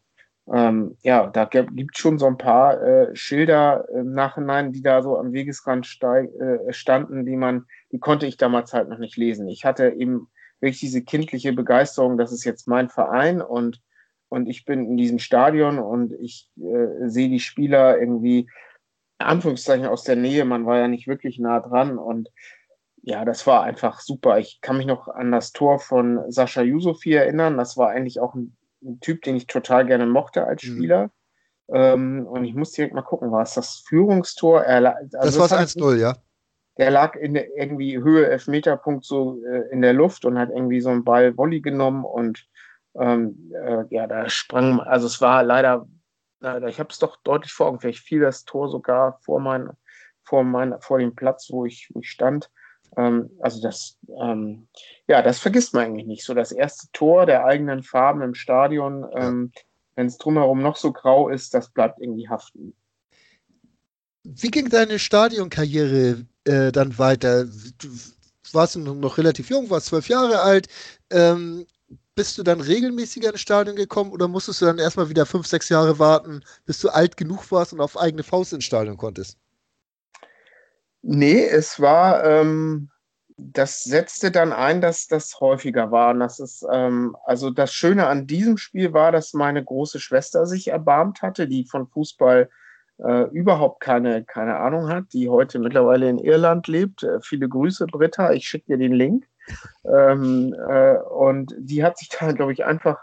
ähm, 0.52 0.98
ja, 1.04 1.28
da 1.28 1.46
gibt 1.46 1.96
es 1.96 2.02
schon 2.02 2.18
so 2.18 2.26
ein 2.26 2.38
paar 2.38 2.82
äh, 2.82 3.16
Schilder 3.16 3.88
im 3.94 4.14
Nachhinein, 4.14 4.74
die 4.74 4.82
da 4.82 5.02
so 5.02 5.18
am 5.18 5.34
Wegesrand 5.34 5.88
äh, 6.02 6.74
standen, 6.74 7.26
die 7.26 7.38
man, 7.38 7.66
die 7.92 8.00
konnte 8.00 8.26
ich 8.26 8.38
damals 8.38 8.74
halt 8.74 8.90
noch 8.90 8.98
nicht 8.98 9.18
lesen. 9.18 9.48
Ich 9.48 9.64
hatte 9.64 9.90
eben 9.90 10.28
wirklich 10.62 10.80
diese 10.80 11.02
kindliche 11.02 11.54
Begeisterung, 11.54 12.18
das 12.18 12.32
ist 12.32 12.44
jetzt 12.44 12.68
mein 12.68 12.90
Verein 12.90 13.42
und, 13.42 13.82
und 14.30 14.48
ich 14.48 14.66
bin 14.66 14.86
in 14.86 14.98
diesem 14.98 15.20
Stadion 15.20 15.80
und 15.80 16.14
ich 16.14 16.50
äh, 16.58 17.08
sehe 17.08 17.30
die 17.30 17.40
Spieler 17.40 18.00
irgendwie, 18.00 18.48
in 19.20 19.26
Anführungszeichen, 19.26 19.88
aus 19.88 20.04
der 20.04 20.16
Nähe. 20.16 20.46
Man 20.46 20.66
war 20.66 20.78
ja 20.78 20.88
nicht 20.88 21.08
wirklich 21.08 21.40
nah 21.40 21.60
dran 21.60 21.98
und 21.98 22.30
ja, 23.04 23.26
das 23.26 23.48
war 23.48 23.64
einfach 23.64 24.00
super. 24.00 24.38
Ich 24.38 24.62
kann 24.62 24.78
mich 24.78 24.86
noch 24.86 25.08
an 25.08 25.32
das 25.32 25.52
Tor 25.52 25.80
von 25.80 26.32
Sascha 26.32 26.62
Yusufi 26.62 27.14
erinnern. 27.14 27.58
Das 27.58 27.76
war 27.76 27.90
eigentlich 27.90 28.20
auch 28.20 28.36
ein, 28.36 28.56
ein 28.84 29.00
Typ, 29.00 29.24
den 29.24 29.36
ich 29.36 29.48
total 29.48 29.88
gerne 29.88 30.06
mochte 30.06 30.46
als 30.46 30.64
mhm. 30.64 30.68
Spieler. 30.68 31.04
Mhm. 31.68 31.76
Ähm, 31.76 32.28
und 32.28 32.46
ich 32.46 32.54
muss 32.54 32.74
direkt 32.74 32.94
mal 32.94 33.02
gucken, 33.02 33.32
war 33.32 33.42
es 33.42 33.56
das 33.56 33.84
Führungstor? 33.88 34.62
Also 34.68 34.92
das 35.12 35.40
war 35.40 35.48
1-0, 35.48 36.00
ja 36.00 36.16
der 36.78 36.92
lag 36.92 37.16
in 37.16 37.36
irgendwie 37.36 37.98
Höhe 37.98 38.28
Elfmeterpunkt 38.28 39.06
so 39.06 39.42
äh, 39.44 39.70
in 39.72 39.82
der 39.82 39.94
Luft 39.94 40.26
und 40.26 40.38
hat 40.38 40.50
irgendwie 40.50 40.82
so 40.82 40.90
einen 40.90 41.04
Ball 41.04 41.38
Volley 41.38 41.62
genommen 41.62 42.06
und 42.06 42.48
ähm, 42.96 43.52
äh, 43.54 43.84
ja, 43.90 44.08
da 44.08 44.30
sprang, 44.30 44.80
also 44.80 45.08
es 45.08 45.22
war 45.22 45.44
leider, 45.44 45.88
leider 46.40 46.68
ich 46.68 46.80
habe 46.80 46.90
es 46.90 47.00
doch 47.00 47.18
deutlich 47.24 47.54
vor 47.54 47.68
Augen, 47.68 47.80
vielleicht 47.80 48.04
fiel 48.04 48.22
das 48.22 48.46
Tor 48.46 48.70
sogar 48.70 49.20
vor 49.22 49.40
mein, 49.40 49.70
vor 50.24 50.44
mein, 50.44 50.76
vor 50.82 51.00
dem 51.00 51.16
Platz, 51.16 51.50
wo 51.52 51.66
ich, 51.66 51.90
wo 51.94 52.00
ich 52.00 52.10
stand. 52.10 52.50
Ähm, 52.98 53.30
also 53.40 53.62
das, 53.62 53.98
ähm, 54.22 54.68
ja, 55.08 55.22
das 55.22 55.40
vergisst 55.40 55.74
man 55.74 55.86
eigentlich 55.86 56.08
nicht. 56.08 56.26
So 56.26 56.34
das 56.34 56.52
erste 56.52 56.88
Tor 56.92 57.26
der 57.26 57.46
eigenen 57.46 57.84
Farben 57.84 58.22
im 58.22 58.34
Stadion, 58.34 59.06
ähm, 59.14 59.52
wenn 59.96 60.08
es 60.08 60.18
drumherum 60.18 60.62
noch 60.62 60.76
so 60.76 60.92
grau 60.92 61.30
ist, 61.30 61.54
das 61.54 61.70
bleibt 61.70 62.00
irgendwie 62.02 62.30
haften. 62.30 62.76
Wie 64.24 64.52
ging 64.52 64.70
deine 64.70 65.00
Stadionkarriere 65.00 66.26
äh, 66.46 66.72
dann 66.72 66.98
weiter. 66.98 67.46
Du 67.46 67.90
warst 68.54 68.76
noch 68.76 69.18
relativ 69.18 69.50
jung, 69.50 69.70
warst 69.70 69.88
zwölf 69.88 70.08
Jahre 70.10 70.42
alt. 70.42 70.68
Ähm, 71.10 71.66
bist 72.16 72.38
du 72.38 72.44
dann 72.44 72.62
regelmäßiger 72.62 73.32
ins 73.32 73.42
Stadion 73.42 73.76
gekommen 73.76 74.12
oder 74.12 74.28
musstest 74.28 74.62
du 74.62 74.66
dann 74.66 74.80
erstmal 74.80 75.10
wieder 75.10 75.26
fünf, 75.26 75.48
sechs 75.48 75.70
Jahre 75.70 75.98
warten, 75.98 76.44
bis 76.66 76.80
du 76.80 76.90
alt 76.90 77.18
genug 77.18 77.52
warst 77.52 77.74
und 77.74 77.80
auf 77.80 77.98
eigene 77.98 78.24
Faust 78.24 78.54
ins 78.54 78.66
Stadion 78.66 78.98
konntest? 78.98 79.38
Nee, 81.02 81.46
es 81.46 81.80
war, 81.80 82.24
ähm, 82.24 82.90
das 83.38 83.84
setzte 83.84 84.30
dann 84.30 84.54
ein, 84.54 84.82
dass 84.82 85.08
das 85.08 85.40
häufiger 85.40 85.92
war. 85.92 86.14
Und 86.14 86.20
das 86.20 86.40
ist, 86.40 86.66
ähm, 86.72 87.16
also 87.26 87.50
das 87.50 87.74
Schöne 87.74 88.08
an 88.08 88.28
diesem 88.28 88.58
Spiel 88.58 88.94
war, 88.94 89.12
dass 89.12 89.34
meine 89.34 89.64
große 89.64 90.00
Schwester 90.00 90.46
sich 90.46 90.68
erbarmt 90.68 91.22
hatte, 91.22 91.48
die 91.48 91.66
von 91.66 91.88
Fußball 91.88 92.50
äh, 93.04 93.24
überhaupt 93.32 93.82
keine, 93.82 94.24
keine 94.24 94.58
Ahnung 94.58 94.88
hat, 94.90 95.06
die 95.14 95.30
heute 95.30 95.60
mittlerweile 95.60 96.10
in 96.10 96.20
Irland 96.20 96.68
lebt. 96.68 97.04
Äh, 97.04 97.20
viele 97.22 97.50
Grüße, 97.50 97.88
Britta, 97.88 98.32
ich 98.32 98.48
schicke 98.48 98.68
dir 98.68 98.78
den 98.78 98.94
Link. 98.94 99.28
Ähm, 99.86 100.54
äh, 100.54 100.98
und 100.98 101.54
die 101.58 101.84
hat 101.84 101.98
sich 101.98 102.10
da, 102.20 102.32
glaube 102.32 102.54
ich, 102.54 102.66
einfach 102.66 102.98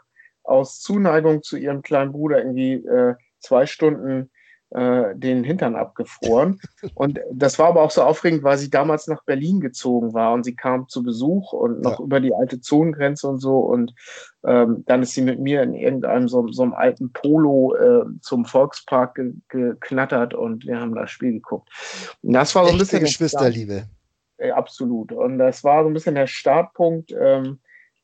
aus 0.44 0.80
Zuneigung 0.80 1.42
zu 1.42 1.56
ihrem 1.56 1.82
kleinen 1.82 2.12
Bruder 2.12 2.38
irgendwie 2.38 2.74
äh, 2.74 3.14
zwei 3.40 3.66
Stunden 3.66 4.30
äh, 4.70 5.14
den 5.14 5.44
Hintern 5.44 5.76
abgefroren. 5.76 6.60
Und 6.94 7.20
das 7.32 7.58
war 7.58 7.68
aber 7.68 7.82
auch 7.82 7.90
so 7.90 8.02
aufregend, 8.02 8.42
weil 8.42 8.58
sie 8.58 8.70
damals 8.70 9.06
nach 9.06 9.24
Berlin 9.24 9.60
gezogen 9.60 10.12
war 10.12 10.32
und 10.32 10.44
sie 10.44 10.54
kam 10.54 10.88
zu 10.88 11.02
Besuch 11.02 11.52
und 11.52 11.80
noch 11.80 11.98
ja. 11.98 12.04
über 12.04 12.20
die 12.20 12.34
alte 12.34 12.60
Zonengrenze 12.60 13.28
und 13.28 13.40
so. 13.40 13.58
Und 13.58 13.94
ähm, 14.44 14.84
dann 14.86 15.02
ist 15.02 15.12
sie 15.12 15.22
mit 15.22 15.40
mir 15.40 15.62
in 15.62 15.74
irgendeinem 15.74 16.28
so, 16.28 16.46
so 16.48 16.62
einem 16.62 16.74
alten 16.74 17.12
Polo 17.12 17.74
äh, 17.76 18.04
zum 18.20 18.44
Volkspark 18.44 19.14
ge 19.14 19.32
geknattert 19.48 20.34
und 20.34 20.66
wir 20.66 20.78
haben 20.78 20.94
das 20.94 21.10
Spiel 21.10 21.32
geguckt. 21.32 21.70
Und 22.22 22.34
das 22.34 22.54
war 22.54 22.66
so 22.66 22.72
ein 22.72 22.78
bisschen. 22.78 23.00
Geschwisterliebe. 23.00 23.84
Äh, 24.36 24.50
absolut. 24.50 25.12
Und 25.12 25.38
das 25.38 25.64
war 25.64 25.82
so 25.82 25.88
ein 25.88 25.94
bisschen 25.94 26.14
der 26.14 26.26
Startpunkt. 26.26 27.12
Ähm, 27.18 27.58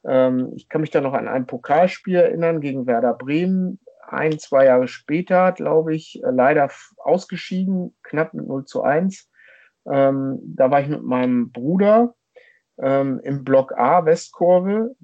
ähm, 0.06 0.52
ich 0.54 0.68
kann 0.68 0.80
mich 0.80 0.90
da 0.90 1.00
noch 1.00 1.14
an 1.14 1.28
ein 1.28 1.47
Pokalspiel 1.47 2.16
erinnern 2.16 2.61
gegen 2.61 2.87
Werder 2.87 3.14
Bremen 3.14 3.78
ein, 4.13 4.39
zwei 4.39 4.67
Jahre 4.67 4.89
später, 4.89 5.53
glaube 5.53 5.95
ich, 5.95 6.23
äh, 6.23 6.31
leider 6.31 6.71
ausgeschieden, 6.99 7.97
knapp 8.03 8.35
mit 8.35 8.47
0 8.47 8.65
zu 8.65 8.83
1. 8.83 9.29
Ähm, 9.91 10.39
da 10.43 10.71
war 10.71 10.81
ich 10.81 10.89
mit 10.89 11.03
meinem 11.03 11.51
Bruder 11.51 12.15
ähm, 12.79 13.21
im 13.23 13.45
Block 13.45 13.73
A, 13.77 14.05
Westkurve. 14.05 14.95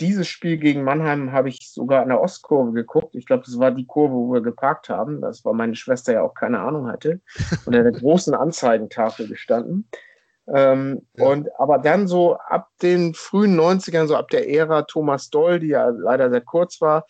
Dieses 0.00 0.28
Spiel 0.28 0.56
gegen 0.56 0.82
Mannheim 0.82 1.32
habe 1.32 1.50
ich 1.50 1.70
sogar 1.72 2.02
an 2.02 2.08
der 2.08 2.22
Ostkurve 2.22 2.72
geguckt. 2.72 3.14
Ich 3.14 3.26
glaube, 3.26 3.44
das 3.44 3.58
war 3.58 3.70
die 3.70 3.86
Kurve, 3.86 4.14
wo 4.14 4.32
wir 4.32 4.40
geparkt 4.40 4.88
haben. 4.88 5.20
Das 5.20 5.44
war 5.44 5.52
meine 5.52 5.74
Schwester 5.74 6.14
ja 6.14 6.22
auch 6.22 6.34
keine 6.34 6.60
Ahnung 6.60 6.86
hatte. 6.86 7.20
Unter 7.66 7.82
der 7.82 7.92
großen 7.92 8.34
Anzeigentafel 8.34 9.28
gestanden. 9.28 9.88
Ähm, 10.52 11.06
ja. 11.16 11.26
Und 11.28 11.48
aber 11.60 11.78
dann 11.78 12.08
so 12.08 12.36
ab 12.36 12.70
den 12.82 13.14
frühen 13.14 13.58
90ern, 13.60 14.06
so 14.06 14.16
ab 14.16 14.28
der 14.28 14.48
Ära 14.48 14.82
Thomas 14.82 15.28
Doll, 15.30 15.60
die 15.60 15.68
ja 15.68 15.88
leider 15.90 16.30
sehr 16.30 16.40
kurz 16.40 16.80
war, 16.80 17.04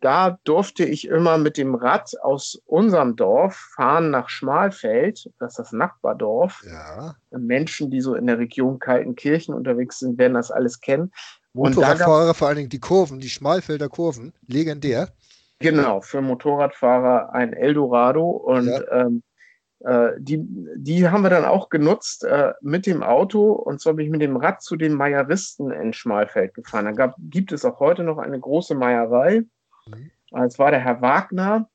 da 0.00 0.38
durfte 0.44 0.84
ich 0.84 1.06
immer 1.06 1.38
mit 1.38 1.56
dem 1.56 1.74
Rad 1.74 2.12
aus 2.22 2.60
unserem 2.66 3.16
Dorf 3.16 3.54
fahren 3.74 4.10
nach 4.10 4.28
Schmalfeld, 4.28 5.30
das 5.38 5.52
ist 5.52 5.58
das 5.58 5.72
Nachbardorf. 5.72 6.62
Ja. 6.66 7.16
Menschen, 7.30 7.90
die 7.90 8.00
so 8.00 8.14
in 8.14 8.26
der 8.26 8.38
Region 8.38 8.78
Kaltenkirchen 8.78 9.54
unterwegs 9.54 9.98
sind, 9.98 10.18
werden 10.18 10.34
das 10.34 10.50
alles 10.50 10.80
kennen. 10.80 11.12
Motorradfahrer, 11.52 12.34
vor 12.34 12.48
allen 12.48 12.58
Dingen 12.58 12.68
die 12.68 12.80
Kurven, 12.80 13.20
die 13.20 13.28
Schmalfelder 13.28 13.88
Kurven, 13.88 14.32
legendär. 14.46 15.08
Genau, 15.58 16.00
für 16.00 16.22
Motorradfahrer 16.22 17.34
ein 17.34 17.52
Eldorado 17.52 18.30
und 18.30 18.66
ja. 18.66 19.06
ähm, 19.06 19.22
äh, 19.80 20.12
die, 20.18 20.42
die 20.76 21.08
haben 21.08 21.22
wir 21.22 21.30
dann 21.30 21.44
auch 21.44 21.68
genutzt 21.68 22.24
äh, 22.24 22.52
mit 22.60 22.86
dem 22.86 23.02
Auto 23.02 23.52
und 23.52 23.80
zwar 23.80 23.94
bin 23.94 24.06
ich 24.06 24.12
mit 24.12 24.22
dem 24.22 24.36
Rad 24.36 24.62
zu 24.62 24.76
den 24.76 24.94
Meieristen 24.94 25.70
in 25.70 25.92
Schmalfeld 25.92 26.54
gefahren. 26.54 26.86
Da 26.86 26.92
gab, 26.92 27.14
gibt 27.18 27.52
es 27.52 27.64
auch 27.64 27.80
heute 27.80 28.04
noch 28.04 28.18
eine 28.18 28.38
große 28.38 28.74
Meierei. 28.74 29.42
Es 30.44 30.58
war 30.58 30.70
der 30.70 30.80
Herr 30.80 31.00
Wagner, 31.02 31.68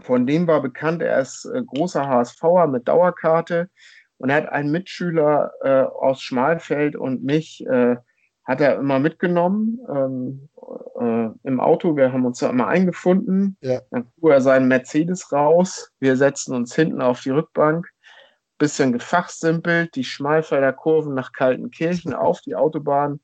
von 0.00 0.26
dem 0.26 0.46
war 0.46 0.62
bekannt, 0.62 1.02
er 1.02 1.20
ist 1.20 1.44
äh, 1.44 1.62
großer 1.62 2.06
HSVer 2.08 2.66
mit 2.66 2.88
Dauerkarte 2.88 3.68
und 4.18 4.30
er 4.30 4.36
hat 4.36 4.48
einen 4.48 4.70
Mitschüler 4.70 5.52
äh, 5.62 5.82
aus 5.82 6.20
Schmalfeld 6.22 6.96
und 6.96 7.24
mich 7.24 7.64
äh, 7.66 7.96
hat 8.44 8.60
er 8.60 8.76
immer 8.78 8.98
mitgenommen. 8.98 9.78
Ähm, 9.94 10.48
äh, 11.00 11.28
im 11.46 11.60
Auto, 11.60 11.96
wir 11.96 12.12
haben 12.12 12.24
uns 12.24 12.38
da 12.38 12.48
immer 12.48 12.66
eingefunden. 12.66 13.56
Ja. 13.60 13.80
Dann 13.90 14.06
fuhr 14.18 14.32
er 14.32 14.40
seinen 14.40 14.68
Mercedes 14.68 15.30
raus. 15.32 15.92
Wir 16.00 16.16
setzten 16.16 16.54
uns 16.54 16.74
hinten 16.74 17.02
auf 17.02 17.20
die 17.20 17.30
Rückbank. 17.30 17.86
Bisschen 18.56 18.92
gefachsimpelt, 18.92 19.94
die 19.94 20.02
Schmalfelder 20.02 20.72
Kurven 20.72 21.14
nach 21.14 21.32
Kaltenkirchen 21.32 22.14
auf 22.14 22.40
die 22.40 22.56
Autobahn. 22.56 23.20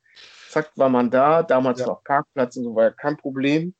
Zack, 0.49 0.71
war 0.75 0.89
man 0.89 1.09
da. 1.09 1.43
Damals 1.43 1.79
Ja. 1.79 1.87
noch 1.87 2.03
Parkplatz 2.03 2.55
und 2.55 2.63
so 2.63 2.75
weiter, 2.75 2.95
kein 2.95 3.17
Problem. 3.17 3.73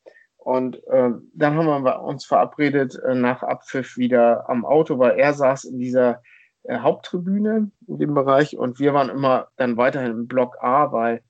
Und 0.46 0.80
ähm, 0.92 1.32
dann 1.34 1.56
haben 1.56 1.84
wir 1.84 2.02
uns 2.04 2.24
verabredet 2.24 2.94
äh, 3.04 3.16
nach 3.16 3.42
Abpfiff 3.42 3.98
wieder 3.98 4.48
am 4.48 4.64
Auto, 4.64 5.00
weil 5.00 5.18
er 5.18 5.34
saß 5.34 5.64
in 5.64 5.80
dieser 5.80 6.22
äh, 6.62 6.78
Haupttribüne 6.78 7.72
in 7.88 7.98
dem 7.98 8.14
Bereich 8.14 8.56
und 8.56 8.78
wir 8.78 8.94
waren 8.94 9.10
immer 9.10 9.48
dann 9.56 9.76
weiterhin 9.76 10.12
im 10.12 10.28
Block 10.28 10.58
A, 10.62 10.92
weil 10.92 11.24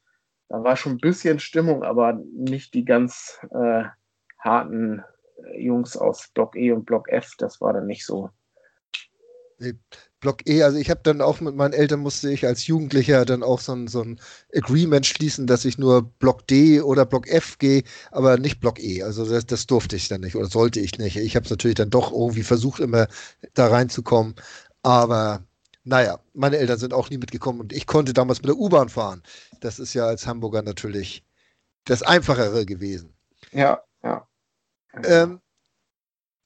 da 0.50 0.62
war 0.66 0.76
schon 0.76 0.94
ein 0.94 0.98
bisschen 0.98 1.40
Stimmung, 1.40 1.82
aber 1.86 2.20
nicht 2.34 2.74
die 2.74 2.84
ganz 2.84 3.40
äh, 3.52 3.86
harten 4.38 5.02
äh, 5.38 5.62
Jungs 5.64 5.96
aus 5.96 6.28
Block 6.34 6.58
E 6.58 6.74
und 6.74 6.84
Block 6.84 7.08
F. 7.08 7.36
Das 7.38 7.62
war 7.62 7.72
dann 7.72 7.88
nicht 7.88 8.06
so. 8.06 8.32
Block 10.26 10.48
E, 10.48 10.64
also 10.64 10.80
ich 10.80 10.90
habe 10.90 11.02
dann 11.04 11.22
auch 11.22 11.40
mit 11.40 11.56
meinen 11.56 11.74
Eltern 11.74 12.00
musste 12.00 12.32
ich 12.32 12.48
als 12.48 12.66
Jugendlicher 12.66 13.26
dann 13.26 13.44
auch 13.44 13.60
so 13.60 13.74
ein, 13.74 13.88
so 13.88 14.02
ein 14.02 14.20
Agreement 14.56 15.06
schließen, 15.06 15.46
dass 15.46 15.66
ich 15.66 15.78
nur 15.78 16.02
Block 16.02 16.48
D 16.48 16.82
oder 16.82 17.06
Block 17.06 17.28
F 17.28 17.60
gehe, 17.60 17.84
aber 18.10 18.40
nicht 18.40 18.60
Block 18.60 18.80
E. 18.80 19.04
Also 19.04 19.30
das, 19.30 19.46
das 19.46 19.68
durfte 19.68 19.96
ich 19.96 20.08
dann 20.08 20.22
nicht 20.22 20.36
oder 20.36 20.48
sollte 20.48 20.80
ich 20.80 20.98
nicht. 20.98 21.16
Ich 21.18 21.36
habe 21.36 21.44
es 21.44 21.52
natürlich 21.52 21.76
dann 21.76 21.92
doch 21.92 22.12
irgendwie 22.12 22.42
versucht, 22.42 22.80
immer 22.80 23.06
da 23.54 23.68
reinzukommen. 23.68 24.34
Aber 24.82 25.44
naja, 25.84 26.20
meine 26.34 26.58
Eltern 26.58 26.80
sind 26.80 26.96
auch 26.96 27.12
nie 27.12 27.20
mitgekommen 27.20 27.60
und 27.60 27.72
ich 27.72 27.86
konnte 27.86 28.12
damals 28.12 28.40
mit 28.40 28.48
der 28.48 28.58
U-Bahn 28.58 28.90
fahren. 28.90 29.22
Das 29.60 29.78
ist 29.78 29.94
ja 29.94 30.08
als 30.08 30.26
Hamburger 30.26 30.64
natürlich 30.64 31.24
das 31.84 32.02
Einfachere 32.02 32.66
gewesen. 32.66 33.14
Ja, 33.52 33.80
ja. 34.04 34.28
Ähm, 35.04 35.40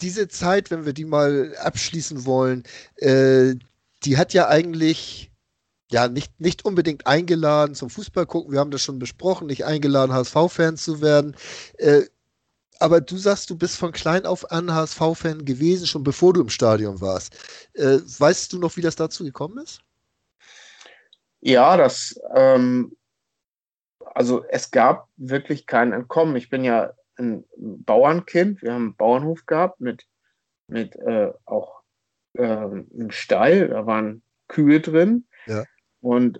diese 0.01 0.27
Zeit, 0.27 0.69
wenn 0.69 0.86
wir 0.86 0.91
die 0.91 1.05
mal 1.05 1.55
abschließen 1.57 2.25
wollen, 2.25 2.63
äh, 2.98 3.55
die 4.03 4.18
hat 4.18 4.34
ja 4.34 4.48
eigentlich 4.48 5.32
ja 5.91 6.08
nicht, 6.08 6.39
nicht 6.39 6.65
unbedingt 6.65 7.08
eingeladen 7.08 7.75
zum 7.75 7.89
Fußball 7.89 8.25
gucken. 8.25 8.51
Wir 8.51 8.60
haben 8.60 8.72
das 8.72 8.84
schon 8.84 9.00
besprochen, 9.00 9.48
nicht 9.48 9.65
eingeladen, 9.65 10.13
HSV-Fan 10.13 10.77
zu 10.77 11.01
werden. 11.01 11.36
Äh, 11.77 12.03
aber 12.79 13.01
du 13.01 13.18
sagst, 13.18 13.50
du 13.50 13.58
bist 13.58 13.77
von 13.77 13.91
klein 13.91 14.25
auf 14.25 14.51
an 14.51 14.74
HSV-Fan 14.74 15.46
gewesen, 15.46 15.88
schon 15.88 16.03
bevor 16.03 16.34
du 16.34 16.41
im 16.41 16.50
Stadion 16.50 17.01
warst. 17.01 17.36
Äh, 17.74 18.00
weißt 18.18 18.53
du 18.53 18.60
noch, 18.60 18.77
wie 18.77 18.82
das 18.82 18.96
dazu 18.96 19.24
gekommen 19.24 19.58
ist? 19.63 19.82
Ja, 21.41 21.75
das, 21.75 22.20
ähm, 22.36 22.96
also 24.00 24.46
es 24.50 24.72
gab 24.72 25.10
wirklich 25.18 25.65
kein 25.65 25.91
Entkommen. 25.91 26.36
Ich 26.36 26.50
bin 26.50 26.63
ja 26.63 26.94
ein 27.18 27.46
Bauernkind. 27.58 28.62
Wir 28.62 28.74
haben 28.74 28.84
einen 28.84 28.96
Bauernhof 28.96 29.46
gehabt 29.46 29.82
mit, 29.82 30.06
mit 30.68 30.96
äh, 30.98 31.34
auch 31.46 31.78
ähm, 32.39 32.88
einem 32.93 33.12
Stall. 33.12 33.69
Da 33.69 33.86
waren 33.86 34.24
Kühe 34.48 34.79
drin. 34.79 35.27
Ja. 35.46 35.65
Und 36.01 36.39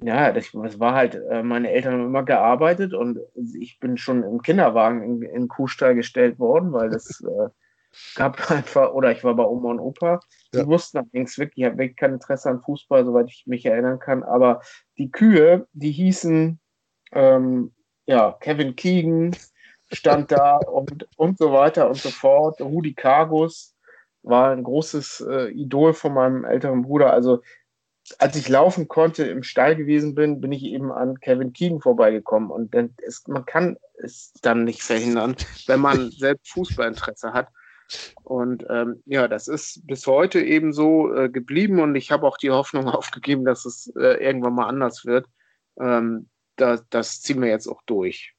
ja, 0.00 0.30
das, 0.32 0.52
das 0.52 0.78
war 0.78 0.94
halt, 0.94 1.14
äh, 1.14 1.42
meine 1.42 1.70
Eltern 1.70 1.94
haben 1.94 2.06
immer 2.06 2.22
gearbeitet 2.22 2.94
und 2.94 3.18
ich 3.34 3.80
bin 3.80 3.96
schon 3.96 4.22
im 4.22 4.42
Kinderwagen 4.42 5.02
in, 5.02 5.22
in 5.22 5.32
den 5.42 5.48
Kuhstall 5.48 5.94
gestellt 5.94 6.38
worden, 6.38 6.72
weil 6.72 6.90
das 6.90 7.20
äh, 7.24 7.48
gab 8.14 8.50
einfach, 8.50 8.92
oder 8.92 9.10
ich 9.10 9.24
war 9.24 9.34
bei 9.34 9.44
Oma 9.44 9.70
und 9.70 9.80
Opa, 9.80 10.20
die 10.52 10.58
Ja. 10.58 10.66
wussten 10.66 10.98
allerdings 10.98 11.36
wirklich, 11.38 11.58
ich 11.58 11.64
habe 11.64 11.78
wirklich 11.78 11.96
kein 11.96 12.12
Interesse 12.12 12.48
an 12.48 12.62
Fußball, 12.62 13.04
soweit 13.04 13.28
ich 13.28 13.44
mich 13.46 13.66
erinnern 13.66 13.98
kann, 13.98 14.22
aber 14.22 14.60
die 14.98 15.10
Kühe, 15.10 15.66
die 15.72 15.90
hießen, 15.90 16.60
ähm, 17.12 17.74
ja, 18.06 18.36
Kevin 18.40 18.76
Keegan 18.76 19.34
stand 19.92 20.30
da 20.30 20.56
und, 20.58 21.08
und 21.16 21.38
so 21.38 21.52
weiter 21.52 21.88
und 21.88 21.96
so 21.96 22.10
fort. 22.10 22.60
Rudi 22.60 22.94
Kargus 22.94 23.74
war 24.28 24.50
ein 24.50 24.62
großes 24.62 25.26
äh, 25.28 25.50
Idol 25.50 25.94
von 25.94 26.14
meinem 26.14 26.44
älteren 26.44 26.82
Bruder. 26.82 27.12
Also 27.12 27.42
als 28.18 28.36
ich 28.36 28.48
laufen 28.48 28.88
konnte, 28.88 29.24
im 29.24 29.42
Stall 29.42 29.76
gewesen 29.76 30.14
bin, 30.14 30.40
bin 30.40 30.52
ich 30.52 30.64
eben 30.64 30.92
an 30.92 31.20
Kevin 31.20 31.52
Keegan 31.52 31.80
vorbeigekommen. 31.80 32.50
Und 32.50 32.74
dann 32.74 32.94
ist, 32.98 33.28
man 33.28 33.44
kann 33.44 33.76
es 33.98 34.32
dann 34.42 34.64
nicht 34.64 34.82
verhindern, 34.82 35.36
wenn 35.66 35.80
man 35.80 36.10
selbst 36.16 36.50
Fußballinteresse 36.52 37.32
hat. 37.32 37.48
Und 38.22 38.66
ähm, 38.68 39.02
ja, 39.06 39.28
das 39.28 39.48
ist 39.48 39.86
bis 39.86 40.06
heute 40.06 40.40
eben 40.40 40.72
so 40.72 41.12
äh, 41.14 41.30
geblieben 41.30 41.80
und 41.80 41.94
ich 41.94 42.10
habe 42.10 42.26
auch 42.26 42.36
die 42.36 42.50
Hoffnung 42.50 42.88
aufgegeben, 42.88 43.44
dass 43.44 43.64
es 43.64 43.92
äh, 43.96 44.22
irgendwann 44.22 44.54
mal 44.54 44.68
anders 44.68 45.04
wird. 45.04 45.26
Ähm, 45.80 46.28
da, 46.56 46.78
das 46.90 47.20
ziehen 47.20 47.40
wir 47.40 47.48
jetzt 47.48 47.66
auch 47.66 47.82
durch. 47.86 48.34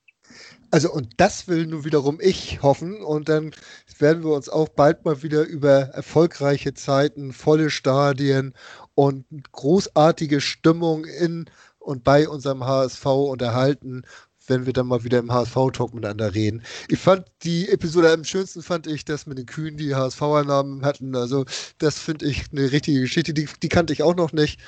Also, 0.71 0.91
und 0.91 1.09
das 1.17 1.47
will 1.47 1.65
nun 1.65 1.83
wiederum 1.83 2.19
ich 2.21 2.61
hoffen. 2.61 3.01
Und 3.01 3.29
dann 3.29 3.51
werden 3.97 4.23
wir 4.23 4.31
uns 4.31 4.49
auch 4.49 4.69
bald 4.69 5.03
mal 5.03 5.23
wieder 5.23 5.43
über 5.43 5.89
erfolgreiche 5.93 6.73
Zeiten, 6.73 7.33
volle 7.33 7.69
Stadien 7.69 8.53
und 8.95 9.25
großartige 9.51 10.41
Stimmung 10.41 11.05
in 11.05 11.45
und 11.79 12.03
bei 12.03 12.29
unserem 12.29 12.63
HSV 12.65 13.05
unterhalten, 13.05 14.03
wenn 14.47 14.65
wir 14.65 14.73
dann 14.73 14.87
mal 14.87 15.03
wieder 15.03 15.19
im 15.19 15.31
HSV-Talk 15.31 15.93
miteinander 15.93 16.35
reden. 16.35 16.63
Ich 16.87 16.99
fand 16.99 17.25
die 17.43 17.69
Episode 17.69 18.11
am 18.11 18.23
schönsten, 18.23 18.61
fand 18.61 18.85
ich, 18.87 19.05
das 19.05 19.25
mit 19.25 19.37
den 19.37 19.45
Kühen, 19.45 19.77
die 19.77 19.95
HSV-Namen 19.95 20.85
hatten. 20.85 21.15
Also, 21.15 21.45
das 21.79 21.97
finde 21.97 22.27
ich 22.27 22.45
eine 22.51 22.71
richtige 22.71 23.01
Geschichte. 23.01 23.33
Die, 23.33 23.47
die 23.61 23.69
kannte 23.69 23.93
ich 23.93 24.03
auch 24.03 24.15
noch 24.15 24.33
nicht. 24.33 24.59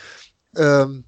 Ähm, 0.56 1.04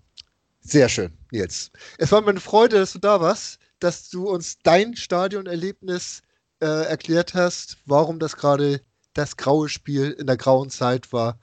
sehr 0.61 0.87
schön, 0.87 1.11
Nils. 1.31 1.71
Es 1.97 2.11
war 2.11 2.21
mir 2.21 2.29
eine 2.29 2.39
Freude, 2.39 2.77
dass 2.77 2.93
du 2.93 2.99
da 2.99 3.19
warst 3.19 3.59
dass 3.83 4.09
du 4.09 4.29
uns 4.29 4.57
dein 4.63 4.95
Stadionerlebnis 4.95 6.21
äh, 6.61 6.65
erklärt 6.65 7.33
hast, 7.33 7.77
warum 7.85 8.19
das 8.19 8.37
gerade 8.37 8.81
das 9.13 9.37
graue 9.37 9.69
Spiel 9.69 10.11
in 10.11 10.27
der 10.27 10.37
grauen 10.37 10.69
Zeit 10.69 11.11
war. 11.11 11.37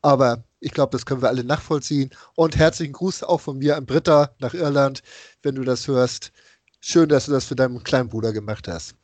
Aber 0.00 0.44
ich 0.60 0.72
glaube, 0.72 0.92
das 0.92 1.06
können 1.06 1.22
wir 1.22 1.28
alle 1.28 1.44
nachvollziehen. 1.44 2.10
Und 2.34 2.56
herzlichen 2.56 2.92
Gruß 2.92 3.22
auch 3.22 3.40
von 3.40 3.58
mir 3.58 3.76
an 3.76 3.86
Britta 3.86 4.34
nach 4.38 4.54
Irland, 4.54 5.02
wenn 5.42 5.54
du 5.54 5.64
das 5.64 5.86
hörst. 5.86 6.32
Schön, 6.80 7.08
dass 7.08 7.26
du 7.26 7.32
das 7.32 7.44
für 7.44 7.56
deinen 7.56 7.84
kleinen 7.84 8.08
Bruder 8.08 8.32
gemacht 8.32 8.66
hast. 8.66 8.94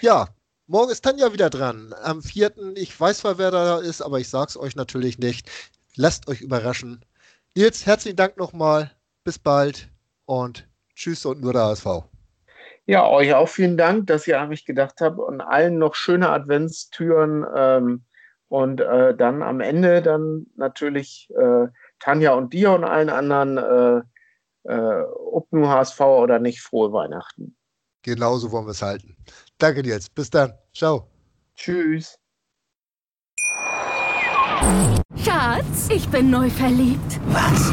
Ja, 0.00 0.28
morgen 0.66 0.90
ist 0.90 1.04
Tanja 1.04 1.32
wieder 1.32 1.50
dran. 1.50 1.94
Am 2.02 2.22
4. 2.22 2.74
Ich 2.76 2.98
weiß 2.98 3.18
zwar, 3.18 3.38
wer 3.38 3.50
da 3.50 3.78
ist, 3.78 4.00
aber 4.00 4.18
ich 4.18 4.28
sag's 4.28 4.56
euch 4.56 4.74
natürlich 4.74 5.18
nicht. 5.18 5.48
Lasst 5.94 6.26
euch 6.28 6.40
überraschen. 6.40 7.04
Nils, 7.54 7.86
herzlichen 7.86 8.16
Dank 8.16 8.38
nochmal. 8.38 8.90
Bis 9.22 9.38
bald 9.38 9.88
und 10.24 10.66
tschüss 10.96 11.24
und 11.26 11.40
nur 11.40 11.52
der 11.52 11.66
HSV. 11.66 12.11
Ja, 12.86 13.08
euch 13.08 13.32
auch 13.34 13.48
vielen 13.48 13.76
Dank, 13.76 14.08
dass 14.08 14.26
ihr 14.26 14.40
an 14.40 14.48
mich 14.48 14.64
gedacht 14.64 15.00
habt 15.00 15.18
und 15.18 15.40
allen 15.40 15.78
noch 15.78 15.94
schöne 15.94 16.30
Adventstüren. 16.30 17.46
Ähm, 17.54 18.04
und 18.48 18.82
äh, 18.82 19.16
dann 19.16 19.42
am 19.42 19.60
Ende 19.60 20.02
dann 20.02 20.46
natürlich 20.56 21.30
äh, 21.30 21.68
Tanja 22.00 22.34
und 22.34 22.52
dir 22.52 22.72
und 22.72 22.84
allen 22.84 23.08
anderen, 23.08 23.56
äh, 23.56 24.70
äh, 24.70 25.02
ob 25.02 25.50
nur 25.52 25.70
HSV 25.70 26.00
oder 26.00 26.38
nicht, 26.38 26.60
frohe 26.60 26.92
Weihnachten. 26.92 27.56
Genauso 28.02 28.52
wollen 28.52 28.66
wir 28.66 28.72
es 28.72 28.82
halten. 28.82 29.16
Danke 29.56 29.82
dir 29.82 29.94
jetzt. 29.94 30.14
Bis 30.14 30.28
dann. 30.28 30.52
Ciao. 30.74 31.08
Tschüss. 31.54 32.18
Schatz, 35.16 35.88
ich 35.88 36.08
bin 36.08 36.30
neu 36.30 36.50
verliebt. 36.50 37.20
Was? 37.28 37.72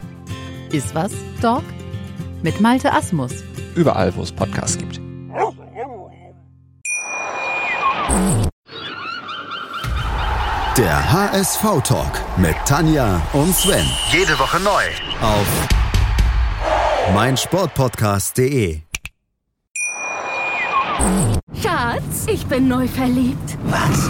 Ist 0.71 0.95
was, 0.95 1.11
Dog? 1.41 1.63
Mit 2.43 2.61
Malte 2.61 2.93
Asmus. 2.93 3.43
Überall, 3.75 4.15
wo 4.15 4.21
es 4.21 4.31
Podcasts 4.31 4.77
gibt. 4.77 5.01
Der 10.77 11.11
HSV-Talk 11.11 12.11
mit 12.37 12.55
Tanja 12.65 13.21
und 13.33 13.53
Sven. 13.53 13.85
Jede 14.11 14.39
Woche 14.39 14.59
neu. 14.61 14.83
Auf 15.21 15.47
meinsportpodcast.de. 17.13 18.79
Schatz, 21.61 22.27
ich 22.27 22.45
bin 22.45 22.67
neu 22.69 22.87
verliebt. 22.87 23.57
Was? 23.65 24.09